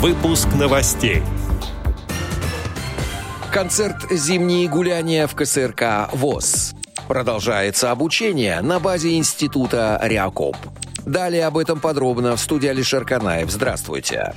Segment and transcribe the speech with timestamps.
[0.00, 1.22] Выпуск новостей.
[3.52, 6.72] Концерт «Зимние гуляния» в КСРК ВОЗ.
[7.06, 10.56] Продолжается обучение на базе института «Реакоп».
[11.04, 13.50] Далее об этом подробно в студии Алишер Канаев.
[13.50, 14.32] Здравствуйте.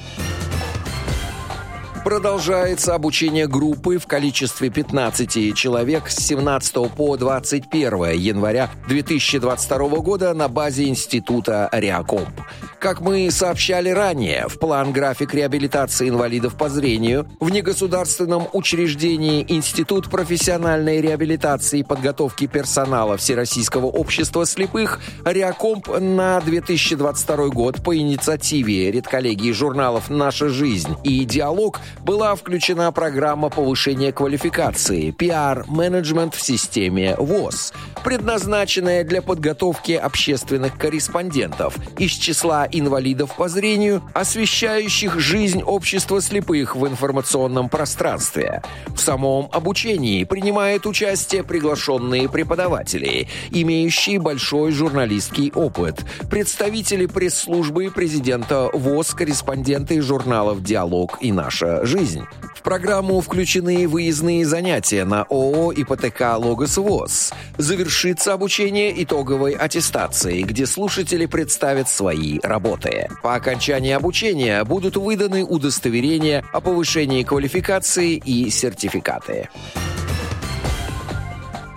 [2.03, 10.49] Продолжается обучение группы в количестве 15 человек с 17 по 21 января 2022 года на
[10.49, 12.41] базе института «Реакомп».
[12.83, 20.09] Как мы сообщали ранее, в план график реабилитации инвалидов по зрению в негосударственном учреждении Институт
[20.09, 29.53] профессиональной реабилитации и подготовки персонала Всероссийского общества слепых «Реакомп» на 2022 год по инициативе редколлегии
[29.53, 37.71] журналов «Наша жизнь» и «Диалог» была включена программа повышения квалификации «PR-менеджмент в системе ВОЗ»,
[38.03, 46.87] предназначенная для подготовки общественных корреспондентов из числа инвалидов по зрению, освещающих жизнь общества слепых в
[46.87, 48.61] информационном пространстве.
[48.87, 59.13] В самом обучении принимают участие приглашенные преподаватели, имеющие большой журналистский опыт, представители пресс-службы президента ВОЗ,
[59.13, 62.23] корреспонденты журналов «Диалог» и «Наша жизнь».
[62.63, 67.33] В программу включены выездные занятия на ООО «ИПТК Логос ВОЗ».
[67.57, 73.09] Завершится обучение итоговой аттестацией, где слушатели представят свои работы.
[73.21, 79.49] По окончании обучения будут выданы удостоверения о повышении квалификации и сертификаты.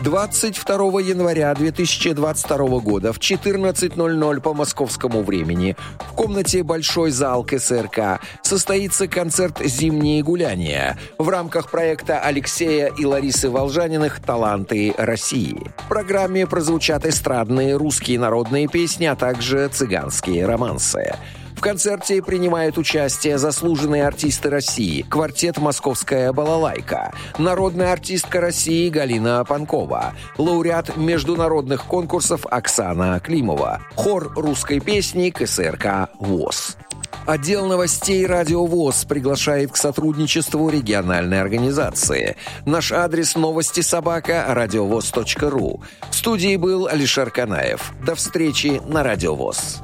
[0.06, 9.08] 22 января 2022 года в 14.00 по московскому времени в комнате «Большой зал КСРК» состоится
[9.08, 15.72] концерт «Зимние гуляния» в рамках проекта Алексея и Ларисы Волжаниных «Таланты России».
[15.78, 21.16] В программе прозвучат эстрадные русские народные песни, а также цыганские романсы.
[21.56, 30.12] В концерте принимают участие заслуженные артисты России, квартет «Московская балалайка», народная артистка России Галина Панкова,
[30.36, 36.76] лауреат международных конкурсов Оксана Климова, хор русской песни КСРК «ВОЗ».
[37.24, 42.36] Отдел новостей «Радио ВОЗ» приглашает к сотрудничеству региональной организации.
[42.66, 45.80] Наш адрес новости собака радиовоз.ру.
[46.10, 47.92] В студии был Алишер Канаев.
[48.04, 49.80] До встречи на «Радио ВОЗ».